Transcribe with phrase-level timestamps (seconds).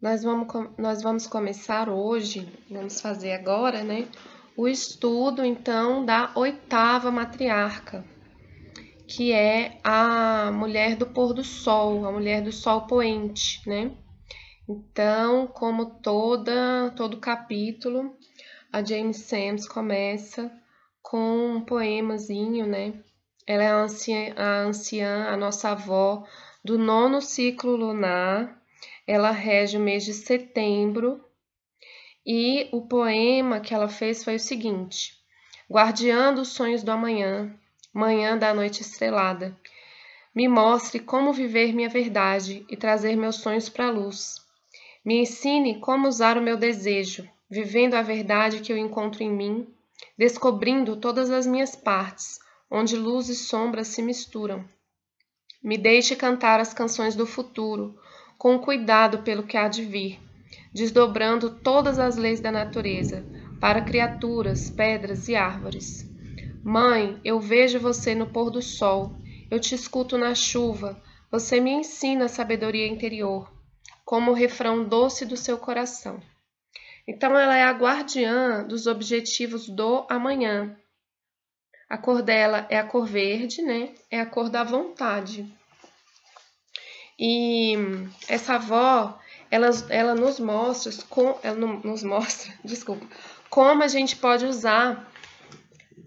[0.00, 4.08] nós vamos, nós vamos começar hoje, vamos fazer agora, né?
[4.56, 8.04] O estudo, então, da oitava matriarca,
[9.06, 13.92] que é a mulher do pôr do sol, a mulher do sol poente, né?
[14.68, 18.14] Então, como toda todo capítulo,
[18.72, 20.50] a James Sams começa
[21.02, 22.94] com um poemazinho, né?
[23.46, 26.24] Ela é a anciã, a, anciã, a nossa avó
[26.64, 28.59] do nono ciclo lunar.
[29.12, 31.20] Ela rege o mês de setembro.
[32.24, 35.18] E o poema que ela fez foi o seguinte:
[35.68, 37.52] Guardiã dos sonhos do amanhã,
[37.92, 39.58] manhã da noite estrelada,
[40.32, 44.36] me mostre como viver minha verdade e trazer meus sonhos para a luz.
[45.04, 49.66] Me ensine como usar o meu desejo, vivendo a verdade que eu encontro em mim,
[50.16, 52.38] descobrindo todas as minhas partes,
[52.70, 54.64] onde luz e sombra se misturam.
[55.60, 57.98] Me deixe cantar as canções do futuro,
[58.40, 60.18] com cuidado pelo que há de vir,
[60.72, 63.22] desdobrando todas as leis da natureza,
[63.60, 66.10] para criaturas, pedras e árvores.
[66.64, 69.12] Mãe, eu vejo você no pôr do sol,
[69.50, 70.98] eu te escuto na chuva,
[71.30, 73.52] você me ensina a sabedoria interior,
[74.06, 76.18] como o refrão doce do seu coração.
[77.06, 80.74] Então, ela é a guardiã dos objetivos do amanhã,
[81.90, 83.92] a cor dela é a cor verde, né?
[84.10, 85.59] É a cor da vontade.
[87.22, 87.74] E
[88.26, 89.18] essa avó,
[89.50, 93.04] ela, ela nos mostra, com, ela nos mostra, desculpa,
[93.50, 95.06] como a gente pode usar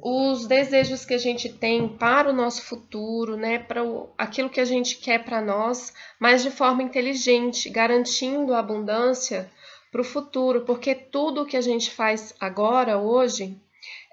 [0.01, 4.59] os desejos que a gente tem para o nosso futuro, né, para o, aquilo que
[4.59, 9.51] a gente quer para nós, mas de forma inteligente, garantindo a abundância
[9.91, 13.61] para o futuro, porque tudo que a gente faz agora, hoje,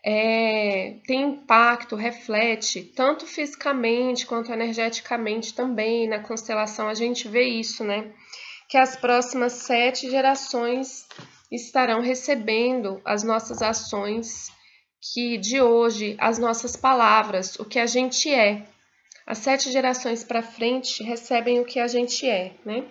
[0.03, 6.09] é, tem impacto, reflete, tanto fisicamente quanto energeticamente também.
[6.09, 8.11] Na constelação a gente vê isso, né?
[8.69, 11.07] Que as próximas sete gerações
[11.51, 14.51] estarão recebendo as nossas ações,
[15.13, 18.65] que de hoje, as nossas palavras, o que a gente é.
[19.27, 22.85] As sete gerações para frente recebem o que a gente é, né?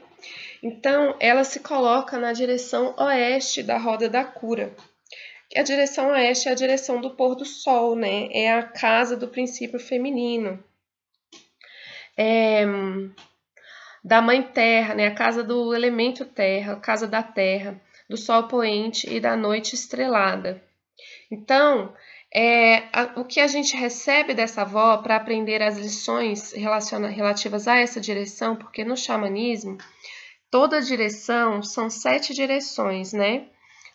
[0.61, 4.75] Então, ela se coloca na direção oeste da roda da cura
[5.55, 8.27] a direção oeste é a direção do pôr do sol, né?
[8.31, 10.63] É a casa do princípio feminino.
[12.15, 12.65] É,
[14.03, 15.07] da mãe terra, né?
[15.07, 19.73] A casa do elemento terra, a casa da terra, do sol poente e da noite
[19.73, 20.63] estrelada.
[21.31, 21.93] Então,
[22.33, 27.79] é, a, o que a gente recebe dessa avó para aprender as lições relativas a
[27.79, 29.77] essa direção, porque no xamanismo,
[30.51, 33.47] toda direção são sete direções, né?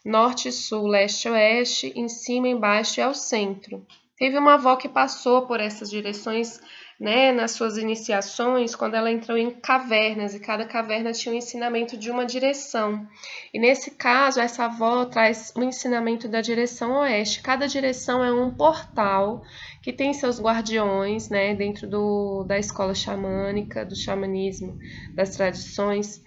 [0.05, 3.87] Norte, sul, leste, oeste, em cima, embaixo e ao centro.
[4.17, 6.61] Teve uma avó que passou por essas direções
[7.01, 11.97] né, nas suas iniciações, quando ela entrou em cavernas, e cada caverna tinha um ensinamento
[11.97, 13.07] de uma direção.
[13.53, 17.43] E nesse caso, essa avó traz o um ensinamento da direção oeste.
[17.43, 19.43] Cada direção é um portal
[19.83, 24.79] que tem seus guardiões, né, dentro do, da escola xamânica, do xamanismo,
[25.13, 26.23] das tradições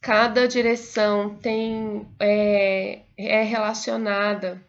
[0.00, 4.64] cada direção tem é, é relacionada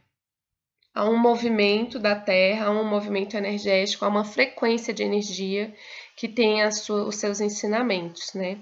[0.94, 5.74] a um movimento da Terra, a um movimento energético, a uma frequência de energia
[6.18, 8.60] que tem sua, os seus ensinamentos, né?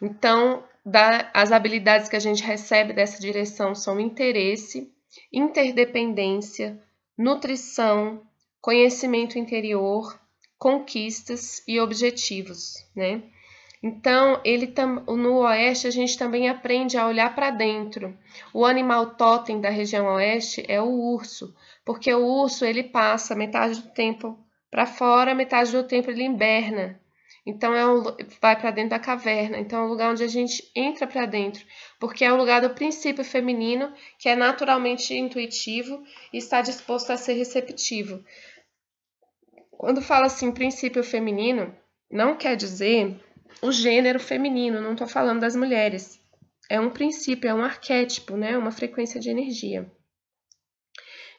[0.00, 4.90] Então, da, as habilidades que a gente recebe dessa direção são interesse,
[5.30, 6.82] interdependência,
[7.16, 8.22] nutrição,
[8.62, 10.18] conhecimento interior,
[10.58, 13.22] conquistas e objetivos, né?
[13.82, 14.72] Então, ele
[15.08, 18.16] no oeste a gente também aprende a olhar para dentro.
[18.52, 21.54] O animal totem da região oeste é o urso,
[21.84, 24.38] porque o urso ele passa metade do tempo
[24.70, 27.00] para fora, metade do tempo ele inverna.
[27.46, 28.02] Então é um,
[28.40, 29.58] vai para dentro da caverna.
[29.58, 31.64] Então é um lugar onde a gente entra para dentro,
[31.98, 37.16] porque é o lugar do princípio feminino, que é naturalmente intuitivo e está disposto a
[37.16, 38.22] ser receptivo.
[39.70, 41.74] Quando fala assim princípio feminino,
[42.10, 43.18] não quer dizer
[43.62, 46.20] o gênero feminino, não estou falando das mulheres.
[46.68, 48.56] É um princípio, é um arquétipo, né?
[48.56, 49.90] Uma frequência de energia.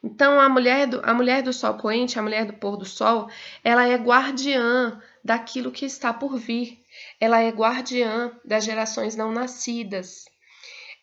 [0.03, 3.29] Então, a mulher, do, a mulher do sol poente, a mulher do pôr do sol,
[3.63, 6.83] ela é guardiã daquilo que está por vir.
[7.19, 10.25] Ela é guardiã das gerações não nascidas.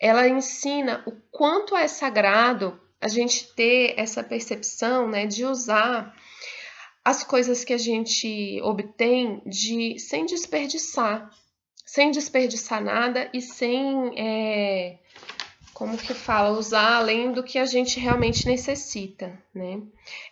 [0.01, 6.15] Ela ensina o quanto é sagrado a gente ter essa percepção né, de usar
[7.09, 11.31] as coisas que a gente obtém de sem desperdiçar,
[11.87, 14.99] sem desperdiçar nada e sem é,
[15.73, 19.81] como que fala, usar além do que a gente realmente necessita, né?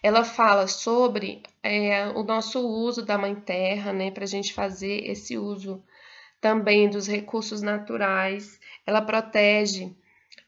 [0.02, 5.08] Ela fala sobre é, o nosso uso da mãe terra, né, para a gente fazer
[5.08, 5.82] esse uso
[6.43, 9.96] também dos recursos naturais, ela protege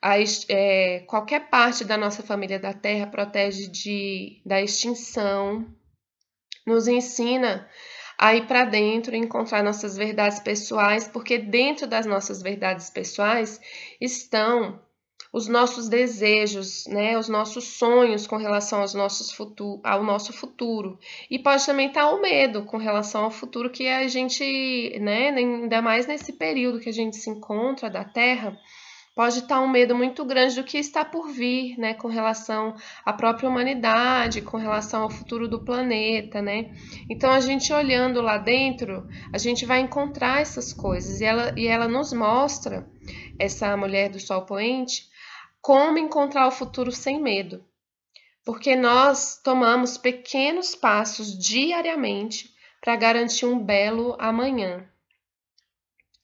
[0.03, 0.17] a,
[0.51, 5.67] é, qualquer parte da nossa família da Terra, protege de, da extinção,
[6.69, 7.69] nos ensina
[8.19, 13.61] a ir para dentro e encontrar nossas verdades pessoais, porque dentro das nossas verdades pessoais
[14.01, 14.81] estão
[15.33, 20.99] os nossos desejos, né, os nossos sonhos com relação aos nossos futuro, ao nosso futuro.
[21.31, 25.83] E pode também estar o medo com relação ao futuro que a gente, né, ainda
[25.83, 28.59] mais nesse período que a gente se encontra da Terra,
[29.19, 33.13] pode estar um medo muito grande do que está por vir, né, com relação à
[33.13, 36.71] própria humanidade, com relação ao futuro do planeta, né?
[37.11, 41.67] Então a gente olhando lá dentro, a gente vai encontrar essas coisas e ela, e
[41.67, 42.89] ela nos mostra
[43.41, 45.09] essa mulher do sol poente
[45.61, 47.65] como encontrar o futuro sem medo.
[48.45, 54.89] Porque nós tomamos pequenos passos diariamente para garantir um belo amanhã.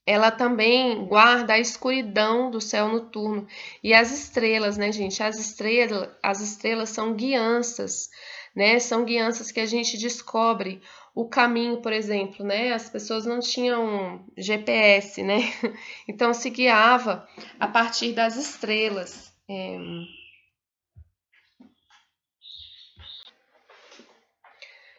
[0.07, 3.47] Ela também guarda a escuridão do céu noturno
[3.83, 5.23] e as estrelas, né, gente?
[5.23, 8.11] As estrelas, as estrelas são guianças,
[8.55, 8.79] né?
[8.79, 10.83] São guianças que a gente descobre
[11.15, 12.73] o caminho, por exemplo, né?
[12.73, 15.39] As pessoas não tinham GPS, né?
[16.07, 17.27] Então se guiava
[17.59, 19.33] a partir das estrelas.
[19.49, 19.79] É...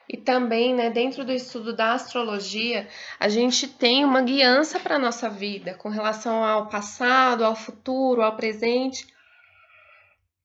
[0.08, 2.88] E também, né, dentro do estudo da astrologia,
[3.20, 8.22] a gente tem uma guiança para a nossa vida com relação ao passado, ao futuro,
[8.22, 9.08] ao presente.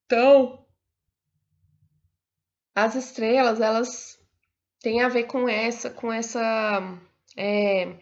[0.06, 0.64] Então,
[2.74, 4.18] as estrelas, elas
[4.80, 6.98] têm a ver com essa, com essa
[7.36, 7.96] é,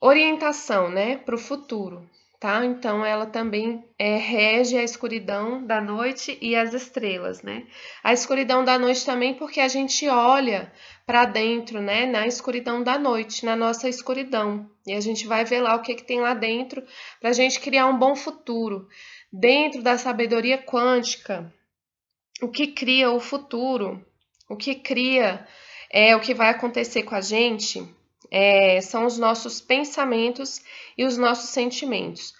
[0.00, 2.08] orientação, né, para o futuro
[2.40, 2.64] tá?
[2.64, 7.66] Então ela também é, rege a escuridão da noite e as estrelas, né?
[8.02, 10.72] A escuridão da noite também porque a gente olha
[11.06, 12.06] para dentro, né?
[12.06, 15.94] Na escuridão da noite, na nossa escuridão, e a gente vai ver lá o que,
[15.94, 16.82] que tem lá dentro
[17.20, 18.88] para a gente criar um bom futuro.
[19.30, 21.52] Dentro da sabedoria quântica,
[22.40, 24.04] o que cria o futuro,
[24.48, 25.46] o que cria
[25.90, 27.86] é o que vai acontecer com a gente
[28.30, 30.62] é, são os nossos pensamentos
[30.96, 32.34] e os nossos sentimentos.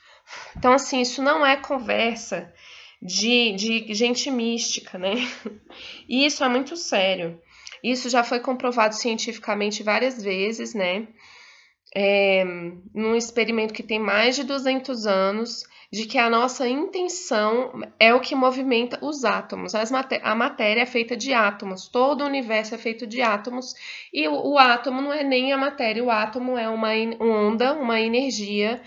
[0.57, 2.53] Então, assim, isso não é conversa
[3.03, 5.15] de, de gente mística, né?
[6.09, 7.41] E isso é muito sério.
[7.83, 11.09] Isso já foi comprovado cientificamente várias vezes, né?
[11.95, 12.45] É,
[12.95, 18.21] num experimento que tem mais de 200 anos, de que a nossa intenção é o
[18.21, 19.73] que movimenta os átomos.
[19.91, 23.75] Maté a matéria é feita de átomos, todo o universo é feito de átomos,
[24.13, 26.91] e o, o átomo não é nem a matéria, o átomo é uma
[27.21, 28.81] onda, uma energia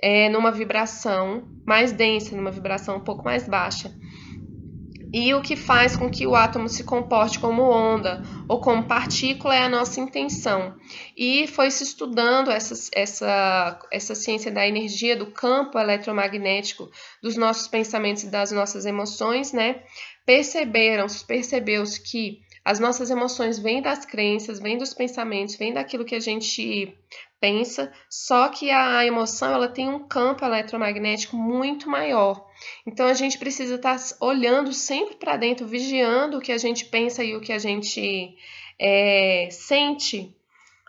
[0.00, 3.90] é, numa vibração mais densa, numa vibração um pouco mais baixa
[5.14, 9.54] e o que faz com que o átomo se comporte como onda ou como partícula
[9.54, 10.74] é a nossa intenção.
[11.16, 16.90] E foi se estudando essa, essa, essa ciência da energia, do campo eletromagnético,
[17.22, 19.84] dos nossos pensamentos e das nossas emoções, né?
[20.26, 26.14] Perceberam, percebeu-se que as nossas emoções vêm das crenças, vêm dos pensamentos, vêm daquilo que
[26.14, 26.96] a gente
[27.38, 32.48] pensa, só que a emoção ela tem um campo eletromagnético muito maior.
[32.86, 36.86] Então a gente precisa estar tá olhando sempre para dentro, vigiando o que a gente
[36.86, 38.34] pensa e o que a gente
[38.78, 40.34] é, sente,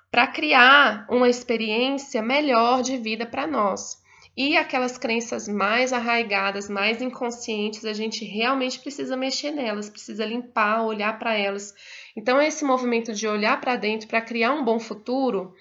[0.10, 4.02] para criar uma experiência melhor de vida para nós.
[4.38, 10.84] E aquelas crenças mais arraigadas, mais inconscientes, a gente realmente precisa mexer nelas, precisa limpar,
[10.84, 11.74] olhar para elas.
[12.18, 15.54] Então, esse movimento de olhar para dentro para criar um bom futuro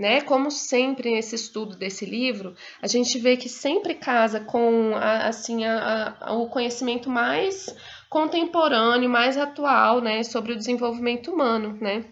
[0.00, 0.22] né?
[0.22, 5.66] Como sempre nesse estudo desse livro, a gente vê que sempre casa com a, assim
[5.66, 7.66] a, a, o conhecimento mais
[8.08, 12.06] contemporâneo, mais atual, né, sobre o desenvolvimento humano, né?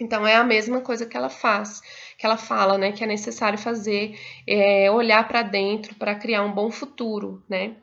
[0.00, 1.80] Então é a mesma coisa que ela faz,
[2.16, 6.52] que ela fala, né, que é necessário fazer, é, olhar para dentro para criar um
[6.52, 7.76] bom futuro, né?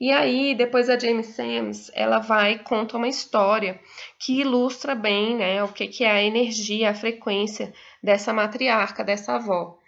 [0.00, 3.80] E aí depois a James Sams ela vai e conta uma história
[4.18, 9.34] que ilustra bem, né, o que que é a energia, a frequência dessa matriarca, dessa
[9.34, 9.78] avó.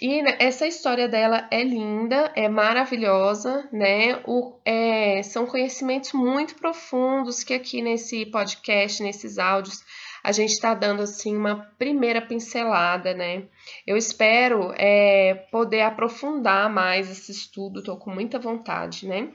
[0.00, 4.20] E né, essa história dela é linda, é maravilhosa, né?
[4.26, 9.82] O, é, são conhecimentos muito profundos que aqui nesse podcast, nesses áudios,
[10.28, 13.44] a gente está dando assim uma primeira pincelada, né?
[13.86, 19.30] Eu espero é, poder aprofundar mais esse estudo, estou com muita vontade, né?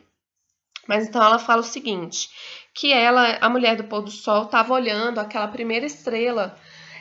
[0.87, 2.29] Mas então ela fala o seguinte:
[2.75, 6.55] que ela, a mulher do pôr do sol, estava olhando aquela primeira estrela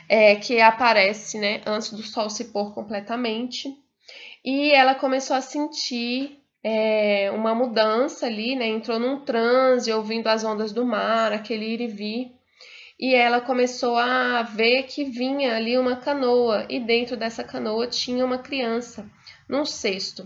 [0.09, 3.69] é, que aparece né, antes do sol se pôr completamente.
[4.43, 8.65] E ela começou a sentir é, uma mudança ali, né?
[8.65, 12.42] Entrou num transe, ouvindo as ondas do mar, aquele ir e vir.
[13.03, 18.23] E ela começou a ver que vinha ali uma canoa e dentro dessa canoa tinha
[18.23, 19.05] uma criança
[19.45, 20.25] num cesto.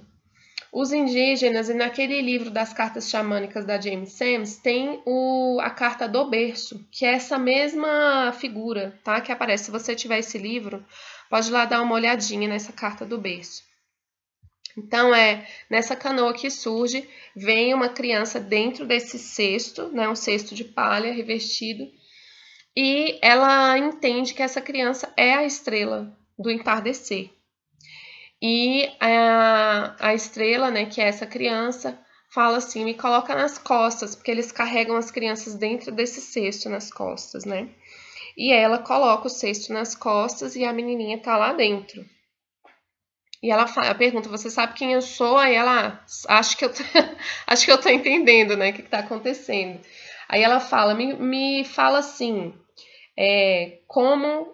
[0.71, 6.07] Os indígenas, e naquele livro das cartas xamânicas da James Sams, tem o, a carta
[6.07, 9.19] do berço, que é essa mesma figura, tá?
[9.21, 9.63] Que aparece.
[9.63, 10.85] Se você tiver esse livro,
[11.31, 13.63] pode lá dar uma olhadinha nessa carta do berço.
[14.77, 20.53] Então, é nessa canoa que surge, vem uma criança dentro desse cesto, né, um cesto
[20.53, 21.91] de palha revestido,
[22.79, 27.31] e ela entende que essa criança é a estrela do entardecer.
[28.39, 34.15] E a, a estrela, né, que é essa criança, fala assim: me coloca nas costas,
[34.15, 37.67] porque eles carregam as crianças dentro desse cesto nas costas, né?
[38.37, 42.05] E ela coloca o cesto nas costas e a menininha tá lá dentro.
[43.41, 45.39] E ela, fala, pergunta: Você sabe quem eu sou?
[45.39, 46.83] Aí ela, acho que eu tô,
[47.47, 48.69] acho que eu tô entendendo, né?
[48.69, 49.81] O que, que tá acontecendo.
[50.29, 52.53] Aí ela fala: Me, me fala assim,
[53.17, 54.53] é, como,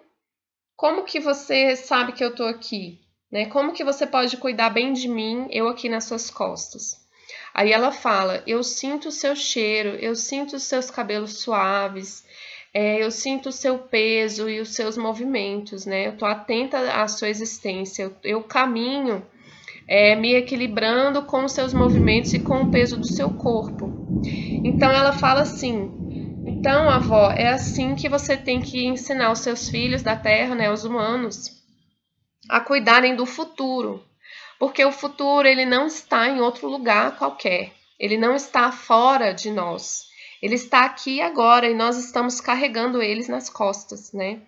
[0.76, 3.00] como que você sabe que eu tô aqui?
[3.30, 3.46] Né?
[3.46, 7.04] Como que você pode cuidar bem de mim, eu aqui nas suas costas?
[7.52, 12.24] Aí ela fala: Eu sinto o seu cheiro, eu sinto os seus cabelos suaves,
[12.72, 16.08] é, eu sinto o seu peso e os seus movimentos, né?
[16.08, 19.24] Eu tô atenta à sua existência, eu, eu caminho
[19.86, 23.92] é, me equilibrando com os seus movimentos e com o peso do seu corpo.
[24.64, 25.92] Então ela fala assim:
[26.64, 30.72] então, avó, é assim que você tem que ensinar os seus filhos da terra, né,
[30.72, 31.62] os humanos,
[32.48, 34.02] a cuidarem do futuro,
[34.58, 39.50] porque o futuro ele não está em outro lugar qualquer, ele não está fora de
[39.50, 40.06] nós,
[40.40, 44.40] ele está aqui agora e nós estamos carregando eles nas costas, né?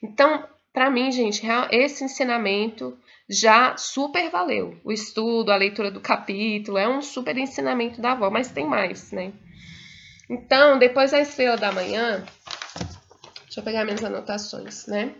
[0.00, 2.96] Então, para mim, gente, esse ensinamento
[3.28, 4.78] já super valeu.
[4.84, 9.10] O estudo, a leitura do capítulo, é um super ensinamento da avó, mas tem mais,
[9.10, 9.32] né?
[10.28, 12.24] Então, depois da estrela da manhã,
[13.44, 15.14] deixa eu pegar minhas anotações, né?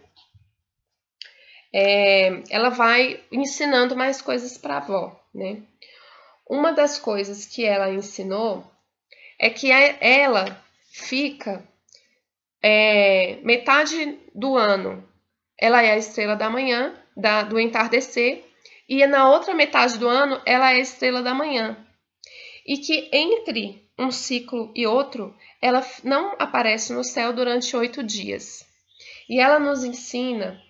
[1.75, 5.61] é, ela vai ensinando mais coisas para a avó, né?
[6.49, 8.65] Uma das coisas que ela ensinou
[9.41, 10.57] é que ela
[10.93, 11.67] fica
[12.63, 15.03] é, metade do ano,
[15.59, 18.45] ela é a estrela da manhã, da, do entardecer,
[18.89, 21.77] e na outra metade do ano ela é a estrela da manhã.
[22.65, 28.67] E que entre um ciclo e outro, ela não aparece no céu durante oito dias.
[29.29, 30.61] E ela nos ensina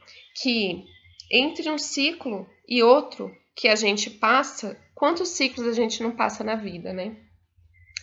[0.41, 0.85] que
[1.31, 6.45] entre um ciclo e outro que a gente passa, quantos ciclos a gente não passa
[6.45, 7.17] na vida, né?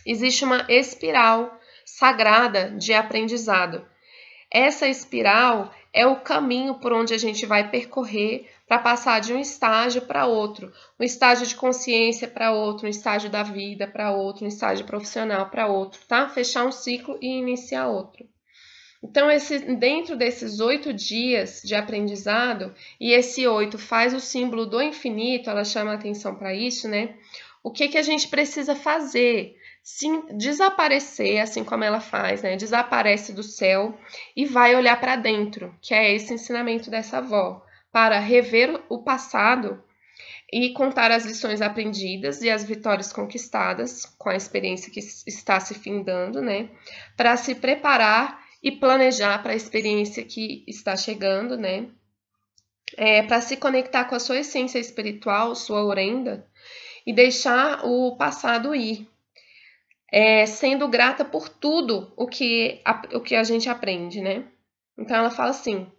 [0.04, 3.86] Existe uma espiral sagrada de aprendizado.
[4.50, 9.38] Essa espiral é o caminho por onde a gente vai percorrer para passar de um
[9.38, 14.46] estágio para outro, um estágio de consciência para outro, um estágio da vida para outro,
[14.46, 16.26] um estágio profissional para outro, tá?
[16.30, 18.26] Fechar um ciclo e iniciar outro.
[19.02, 24.80] Então, esse, dentro desses oito dias de aprendizado, e esse oito faz o símbolo do
[24.80, 27.14] infinito, ela chama atenção para isso, né?
[27.62, 29.54] O que, que a gente precisa fazer?
[29.82, 32.56] Sim, desaparecer, assim como ela faz, né?
[32.56, 33.98] Desaparece do céu
[34.34, 39.84] e vai olhar para dentro, que é esse ensinamento dessa avó, para rever o passado
[40.52, 45.74] e contar as lições aprendidas e as vitórias conquistadas com a experiência que está se
[45.74, 46.68] findando, né?
[47.16, 51.88] Para se preparar e planejar para a experiência que está chegando, né?
[52.96, 56.46] É, para se conectar com a sua essência espiritual, sua orenda,
[57.06, 59.08] e deixar o passado ir,
[60.12, 64.44] é, sendo grata por tudo o que, a, o que a gente aprende, né?
[64.98, 65.90] Então ela fala assim: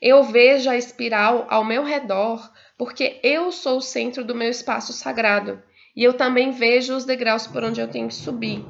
[0.00, 4.92] eu vejo a espiral ao meu redor porque eu sou o centro do meu espaço
[4.92, 5.60] sagrado
[5.96, 8.64] e eu também vejo os degraus por onde eu tenho que subir.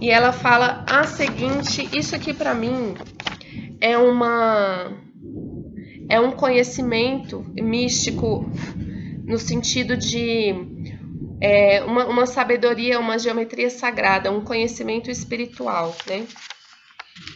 [0.00, 2.94] E ela fala a seguinte: isso aqui para mim
[3.80, 4.92] é uma
[6.08, 8.50] é um conhecimento místico
[9.24, 10.54] no sentido de
[11.40, 16.26] é, uma, uma sabedoria, uma geometria sagrada, um conhecimento espiritual, né?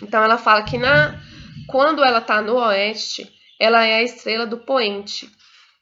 [0.02, 1.20] Então ela fala que na
[1.66, 5.30] quando ela está no oeste, ela é a estrela do poente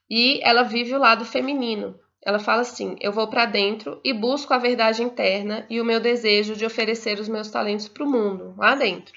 [0.09, 1.99] e ela vive o lado feminino.
[2.23, 6.01] Ela fala assim: Eu vou para dentro e busco a verdade interna e o meu
[6.01, 9.15] desejo de oferecer os meus talentos para o mundo, lá dentro.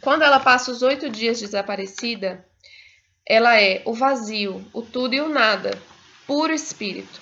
[0.00, 2.44] Quando ela passa os oito dias desaparecida,
[3.26, 5.80] ela é o vazio, o tudo e o nada,
[6.26, 7.20] puro espírito.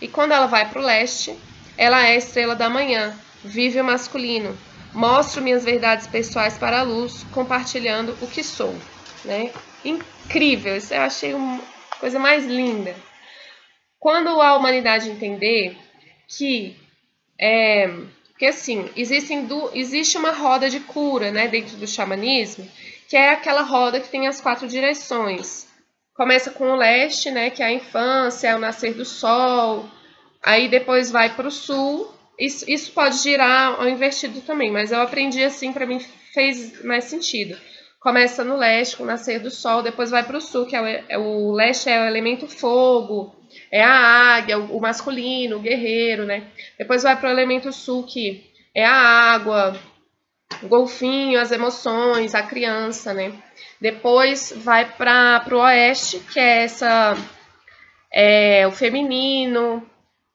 [0.00, 1.36] E quando ela vai para o leste,
[1.76, 4.56] ela é a estrela da manhã, vive o masculino.
[4.94, 8.74] Mostro minhas verdades pessoais para a luz, compartilhando o que sou.
[9.24, 9.52] Né?
[9.84, 11.60] Incrível, isso eu achei uma
[11.98, 12.94] coisa mais linda.
[13.98, 15.76] Quando a humanidade entender
[16.28, 16.76] que
[17.38, 17.88] é,
[18.30, 22.68] Porque assim, existem do, existe uma roda de cura, né, dentro do xamanismo,
[23.08, 25.66] que é aquela roda que tem as quatro direções.
[26.14, 29.88] Começa com o leste, né, que é a infância, é o nascer do sol.
[30.42, 32.13] Aí depois vai para o sul.
[32.38, 36.00] Isso, isso pode girar ao invertido também, mas eu aprendi assim, para mim
[36.32, 37.56] fez mais sentido.
[38.00, 40.80] Começa no leste, com o nascer do sol, depois vai para o sul, que é
[40.80, 43.34] o, é o, leste é o elemento fogo,
[43.72, 46.48] é a águia, o, masculino, o guerreiro, né?
[46.78, 49.74] Depois vai para o elemento sul, que é a água,
[50.62, 53.32] o golfinho, as emoções, a criança, né?
[53.80, 57.16] Depois vai para o oeste, que é essa
[58.12, 59.82] é, o feminino,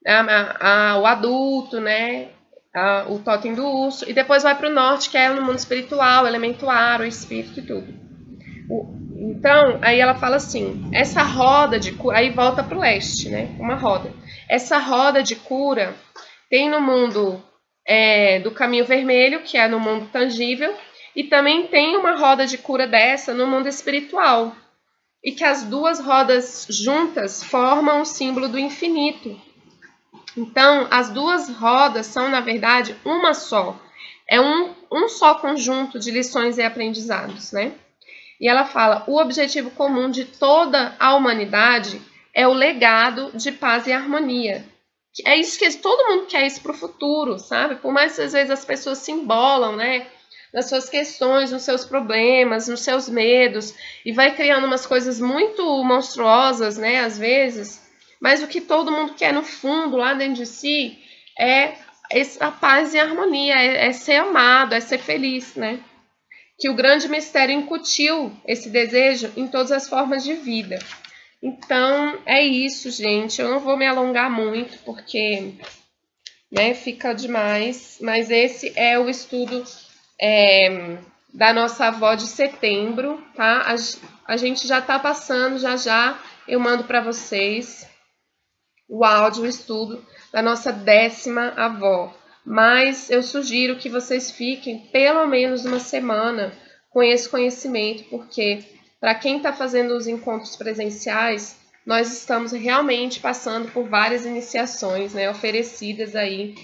[0.05, 2.29] a, a, o adulto, né?
[2.73, 5.57] a, o totem do urso, e depois vai para o norte, que é no mundo
[5.57, 7.93] espiritual, elemento ar, o espírito e tudo.
[8.69, 13.29] O, então, aí ela fala assim: essa roda de cura, aí volta para o leste,
[13.29, 13.55] né?
[13.59, 14.11] Uma roda.
[14.47, 15.95] Essa roda de cura
[16.49, 17.43] tem no mundo
[17.85, 20.73] é, do caminho vermelho, que é no mundo tangível,
[21.15, 24.55] e também tem uma roda de cura dessa no mundo espiritual.
[25.21, 29.37] E que as duas rodas juntas formam o símbolo do infinito,
[30.37, 33.79] então, as duas rodas são, na verdade, uma só.
[34.27, 37.73] É um, um só conjunto de lições e aprendizados, né?
[38.39, 42.01] E ela fala: o objetivo comum de toda a humanidade
[42.33, 44.63] é o legado de paz e harmonia.
[45.25, 47.75] É isso que todo mundo quer isso para o futuro, sabe?
[47.75, 50.07] Por mais que às vezes as pessoas se embolam, né?
[50.53, 53.73] Nas suas questões, nos seus problemas, nos seus medos,
[54.05, 56.99] e vai criando umas coisas muito monstruosas, né?
[56.99, 57.88] Às vezes,
[58.19, 60.97] mas o que todo mundo quer no fundo, lá dentro de si,
[61.37, 61.73] é
[62.39, 65.79] a paz e harmonia, é, é ser amado, é ser feliz, né?
[66.57, 70.77] Que o grande mistério incutiu esse desejo em todas as formas de vida.
[71.41, 73.39] Então, é isso, gente.
[73.39, 75.53] Eu não vou me alongar muito, porque
[76.51, 77.97] né, fica demais.
[78.01, 79.63] Mas esse é o estudo
[80.19, 80.97] é,
[81.33, 83.61] da nossa avó de setembro, tá?
[83.61, 87.88] A, a gente já tá passando, já já eu mando para vocês
[88.89, 90.03] o áudio, o estudo
[90.33, 92.13] da nossa décima avó.
[92.43, 96.51] Mas eu sugiro que vocês fiquem pelo menos uma semana
[96.89, 98.63] com esse conhecimento, porque
[98.99, 105.29] para quem está fazendo os encontros presenciais, nós estamos realmente passando por várias iniciações né,
[105.29, 106.55] oferecidas aí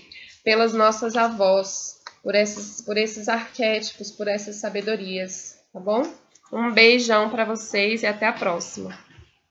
[0.44, 6.04] pelas nossas avós, por esses, por esses arquétipos, por essas sabedorias, tá bom?
[6.52, 9.05] Um beijão para vocês e até a próxima.